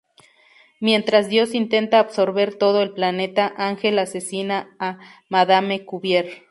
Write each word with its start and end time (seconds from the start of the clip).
Mientras 0.79 1.29
Dios 1.29 1.53
intenta 1.53 1.99
absorber 1.99 2.55
todo 2.55 2.81
el 2.81 2.91
planeta, 2.91 3.53
Angel 3.55 3.99
asesina 3.99 4.75
a 4.79 4.97
Madame 5.29 5.85
Cuvier. 5.85 6.27